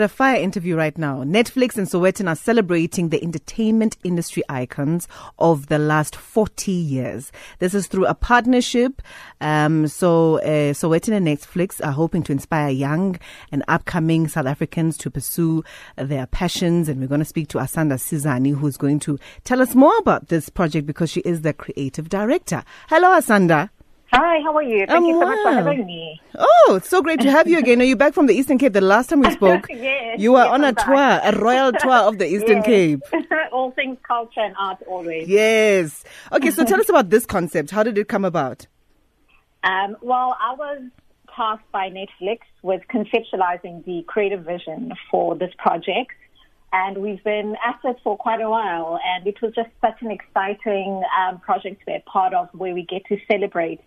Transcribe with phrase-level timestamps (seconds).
[0.00, 1.24] A fire interview right now.
[1.24, 5.06] Netflix and Sowetan are celebrating the entertainment industry icons
[5.38, 7.30] of the last 40 years.
[7.58, 9.02] This is through a partnership.
[9.42, 13.18] Um, so, uh, Sowetan and Netflix are hoping to inspire young
[13.52, 15.62] and upcoming South Africans to pursue
[15.96, 16.88] their passions.
[16.88, 20.28] And we're going to speak to Asanda Sizani, who's going to tell us more about
[20.28, 22.64] this project because she is the creative director.
[22.88, 23.68] Hello, Asanda.
[24.12, 24.86] Hi, how are you?
[24.86, 26.20] Thank I'm you so much for having me.
[26.36, 27.80] Oh, it's so great to have you again.
[27.80, 28.72] Are you back from the Eastern Cape?
[28.72, 30.84] The last time we spoke, Yes, you were yes, on a I'm back.
[30.86, 32.66] tour, a royal tour of the Eastern Yes.
[32.66, 33.00] Cape.
[33.52, 35.28] All things culture and art always.
[35.28, 36.02] Yes.
[36.32, 37.70] Okay, so tell us about this concept.
[37.70, 38.66] How did it come about?
[39.62, 40.82] Um, well, I was
[41.36, 46.10] tasked by Netflix with conceptualizing the creative vision for this project.
[46.72, 48.98] And we've been at it for quite a while.
[49.04, 52.74] And it was just such an exciting um, project to be a part of where
[52.74, 53.80] we get to celebrate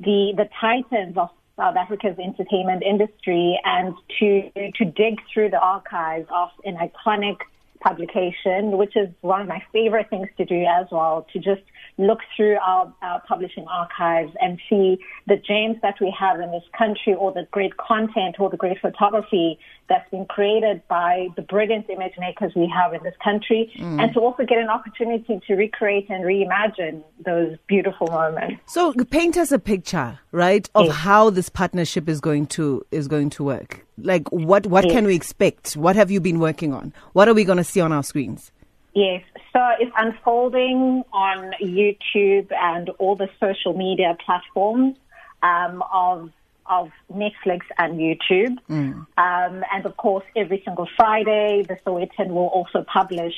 [0.00, 6.26] the, the titans of South Africa's entertainment industry and to, to dig through the archives
[6.34, 7.36] of an iconic
[7.80, 11.62] publication, which is one of my favorite things to do as well, to just
[11.98, 16.64] look through our, our publishing archives and see the gems that we have in this
[16.76, 21.88] country or the great content or the great photography that's been created by the brilliant
[21.90, 26.08] image makers we have in this country and to also get an opportunity to recreate
[26.08, 28.60] and reimagine those beautiful moments.
[28.72, 30.94] So paint us a picture, right, of Yes.
[30.96, 33.84] how this partnership is going to is going to work.
[33.98, 35.74] Like what what can we expect?
[35.76, 36.92] What have you been working on?
[37.12, 38.50] What are we going to see on our screens?
[38.94, 44.96] Yes, so it's unfolding on YouTube and all the social media platforms
[45.42, 46.30] um, of
[46.66, 48.58] of Netflix and YouTube,
[49.18, 53.34] um, and of course, every single Friday, the Sowetan will also publish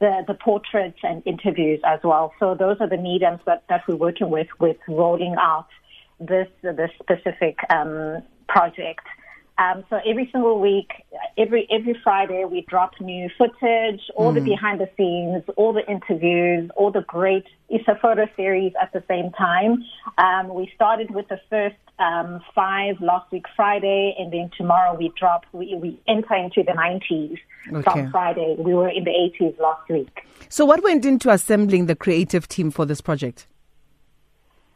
[0.00, 2.32] the, the portraits and interviews as well.
[2.40, 5.68] So those are the mediums that, that we're working with with rolling out
[6.20, 9.06] this this specific um, project.
[9.56, 10.90] Um, so every single week,
[11.38, 16.70] every every Friday, we drop new footage, all the behind the scenes, all the interviews,
[16.76, 17.44] all the great.
[17.68, 19.84] It's a photo series at the same time.
[20.18, 25.12] Um, we started with the first um, five last week Friday, and then tomorrow we
[25.18, 25.44] drop.
[25.52, 27.38] We, we enter into the 90s
[27.72, 27.82] Okay.
[27.82, 28.56] from Friday.
[28.58, 30.26] We were in the 80s last week.
[30.48, 33.46] So what went into assembling the creative team for this project?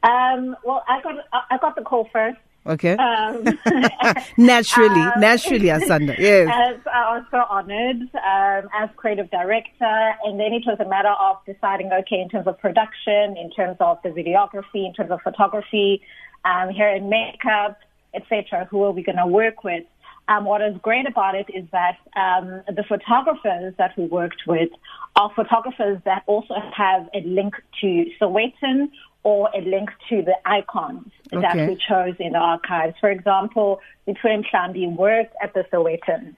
[0.02, 1.14] Um, well, I got
[1.50, 2.38] I got the call first.
[2.66, 2.96] Okay.
[2.96, 3.44] Um,
[4.36, 6.16] naturally, um, naturally, Asanda.
[6.18, 6.48] Yes.
[6.52, 11.14] As I was so honored um, as creative director, and then it was a matter
[11.20, 15.20] of deciding, okay, in terms of production, in terms of the videography, in terms of
[15.22, 16.02] photography,
[16.48, 17.78] um, hair and makeup,
[18.14, 18.66] etc.
[18.70, 19.84] Who are we going to work with?
[20.28, 24.68] Um, what is great about it is that um, the photographers that we worked with
[25.16, 28.90] are photographers that also have a link to Sowetan
[29.22, 32.94] or a link to the icons that we chose in the archives.
[33.00, 36.36] For example, Between Mhlambi worked at the Sowetan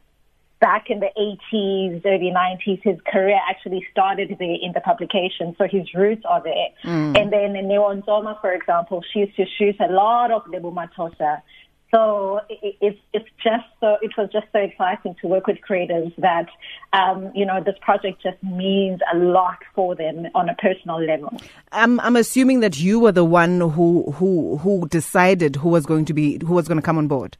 [0.60, 2.82] back in the 80s, early 90s.
[2.82, 6.69] His career actually started there in the publication, so his roots are there.
[7.16, 11.43] And then Neo Ntsoma, for example, she used to shoot a lot of Lebo Mathosa.
[11.91, 16.15] So it, it's it's just so it was just so exciting to work with creatives
[16.19, 16.47] that
[16.92, 21.37] um, you know this project just means a lot for them on a personal level.
[21.72, 26.04] I'm I'm assuming that you were the one who who who decided who was going
[26.04, 27.37] to be who was going to come on board.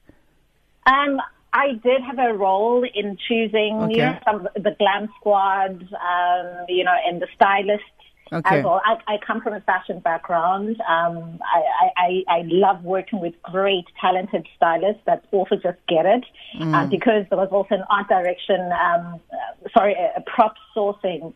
[0.87, 1.21] Um,
[1.53, 3.95] I did have a role in choosing, Okay.
[3.95, 7.85] you know, some of the glam squad, um, you know, and the stylists
[8.33, 8.59] Okay.
[8.59, 8.81] as well.
[8.85, 10.81] I, I come from a fashion background.
[10.89, 16.25] Um, I, I, I love working with great, talented stylists that also just get it.
[16.61, 21.35] Um, because there was also an art direction, um, uh, sorry, a, a prop sourcing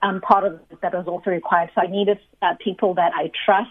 [0.00, 1.70] um, part of it that was also required.
[1.74, 3.70] So I needed uh, people that I trust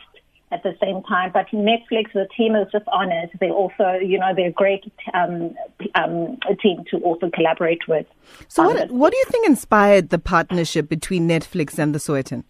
[0.51, 1.31] at the same time.
[1.33, 3.31] But Netflix, the team is just on it.
[3.39, 5.55] They also, you know, they're a great um,
[5.95, 8.05] um, team to also collaborate with.
[8.47, 12.43] So what what do you think inspired the partnership between Netflix and the Sowetan?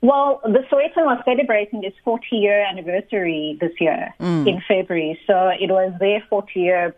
[0.00, 5.18] Well, the Sowetan was celebrating its 40 year anniversary this year in February.
[5.26, 6.94] So it was their 40 year,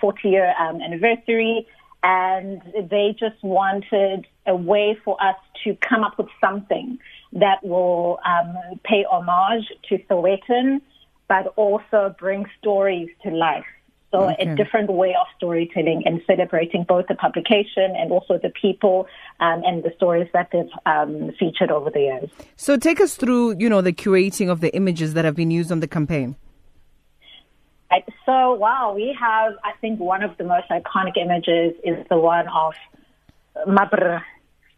[0.00, 1.66] 40 year um, anniversary.
[2.02, 6.98] And they just wanted a way for us to come up with something
[7.40, 10.80] that will um, pay homage to Sowetan,
[11.28, 13.64] but also bring stories to life.
[14.12, 14.50] So Okay.
[14.50, 19.06] a different way of storytelling and celebrating both the publication and also the people
[19.40, 22.30] um, and the stories that they've um, featured over the years.
[22.54, 25.70] So take us through, you know, the curating of the images that have been used
[25.72, 26.36] on the campaign.
[27.90, 28.04] Right.
[28.24, 32.46] So, wow, we have, I think, one of the most iconic images is the one
[32.48, 32.74] of
[33.66, 34.22] Mabr,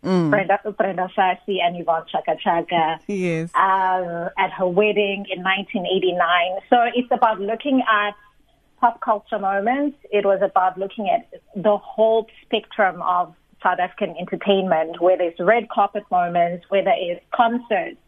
[0.03, 3.01] Brenda, Brenda Fassie and Yvonne Chaka Chaka.
[3.07, 3.51] Yes.
[3.55, 6.61] um, at her wedding in 1989.
[6.71, 8.15] So it's about looking at
[8.81, 9.99] pop culture moments.
[10.11, 15.69] It was about looking at the whole spectrum of South African entertainment, whether it's red
[15.69, 17.99] carpet moments, whether it's concerts,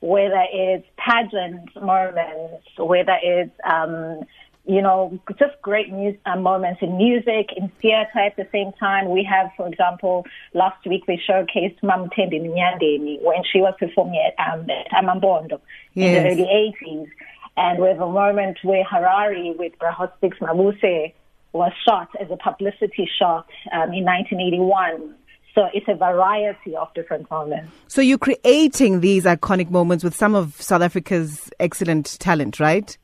[0.00, 4.22] whether it's pageant moments, whether it's um,
[4.68, 9.10] you know, just great music, uh, moments in music, in theater at the same time.
[9.10, 14.52] We have, for example, last week we showcased Mamtendi Nyandeni when she was performing at,
[14.52, 15.58] um, at Amampondo
[15.94, 16.18] yes.
[16.18, 17.08] in the early 80s.
[17.56, 21.14] And we have a moment where Harari with Bra Hotstix Mabuse
[21.52, 25.14] was shot as a publicity shot um, in 1981.
[25.54, 27.72] So it's a variety of different moments.
[27.88, 32.96] So you're creating these iconic moments with some of South Africa's excellent talent, right?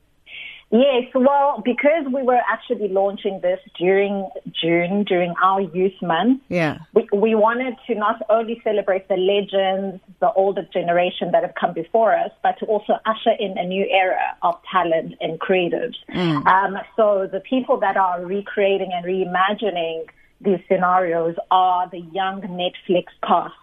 [0.71, 4.29] Yes, well, because we were actually launching this during
[4.61, 6.79] June, during our youth month, yeah.
[6.95, 11.75] we, we wanted to not only celebrate the legends, the older generation that have come
[11.75, 15.95] before us, but to also usher in a new era of talent and creatives.
[16.11, 16.45] Mm.
[16.47, 20.07] Um, so the people that are recreating and reimagining
[20.41, 23.55] these scenarios are the young Netflix cast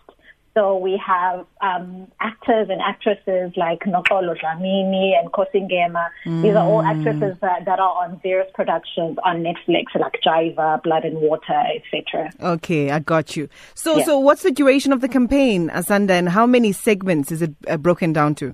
[0.53, 6.09] so we have um, actors and actresses like Noxolo Dlamini and Khosi Ngema.
[6.25, 6.41] Mm.
[6.41, 11.05] These are all actresses that, that, are on various productions on Netflix, like Jiva, Blood
[11.05, 12.31] and Water, etc.
[12.41, 13.47] Okay, I got you.
[13.75, 14.05] So, yeah.
[14.05, 17.77] so what's the duration of the campaign, Asanda, and how many segments is it uh,
[17.77, 18.53] broken down to?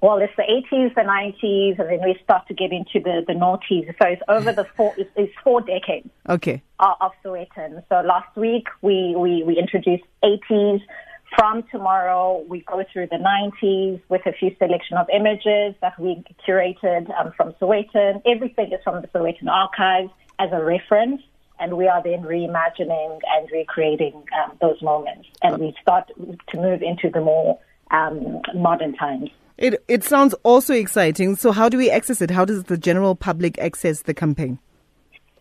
[0.00, 3.32] Well, it's the 80s, the 90s, and then we start to get into the, the
[3.32, 3.86] noughties.
[3.98, 6.08] So it's over the four, it's, it's four decades.
[6.28, 6.62] Okay.
[6.80, 7.82] Of, of Sowetan.
[7.88, 10.80] So last week we, we, we introduced 80s.
[11.36, 16.22] From tomorrow, we go through the 90s with a few selection of images that we
[16.46, 18.22] curated um, from Sowetan.
[18.24, 21.22] Everything is from the Sowetan archives as a reference
[21.60, 25.28] and we are then reimagining and recreating um, those moments.
[25.42, 27.58] And we start to move into the more
[27.90, 29.30] um, modern times.
[29.56, 31.36] It it sounds also exciting.
[31.36, 32.30] So how do we access it?
[32.30, 34.58] How does the general public access the campaign?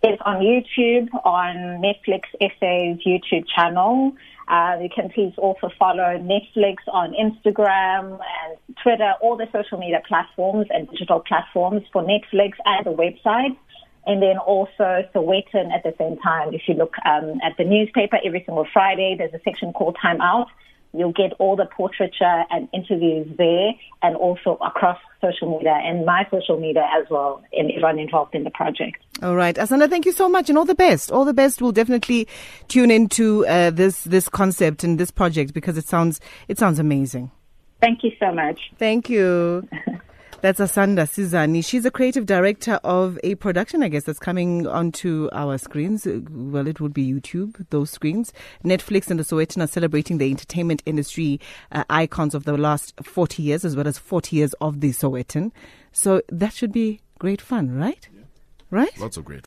[0.05, 4.11] It's on YouTube, on Netflix SA's YouTube channel.
[4.49, 10.01] Uh, you can please also follow Netflix on Instagram and Twitter, all the social media
[10.05, 13.55] platforms and digital platforms for Netflix and the website.
[14.05, 16.53] And then also Sowetan at the same time.
[16.53, 20.19] If you look um, at the newspaper every single Friday, there's a section called Time
[20.19, 20.49] Out
[20.93, 26.27] You'll get all the portraiture and interviews there and also across social media and my
[26.29, 28.97] social media as well and everyone involved in the project.
[29.21, 29.55] All right.
[29.55, 31.11] Asanda, thank you so much and all the best.
[31.11, 31.61] All the best.
[31.61, 32.27] We'll definitely
[32.67, 37.31] tune into uh, this this concept and this project because it sounds it sounds amazing.
[37.81, 38.59] Thank you so much.
[38.77, 39.67] Thank you.
[40.43, 41.63] That's Asanda Sizani.
[41.65, 46.05] She's a creative director of a production, I guess, that's coming onto our screens.
[46.05, 48.33] Well, it would be YouTube, those screens.
[48.61, 51.39] Netflix and the Sowetan are celebrating the entertainment industry
[51.71, 55.53] uh, icons of the last 40 years, as well as 40 years of the Sowetan.
[55.93, 58.05] So that should be great fun, right?
[58.13, 58.23] Yeah.
[58.69, 58.99] Right?
[58.99, 59.39] Lots of great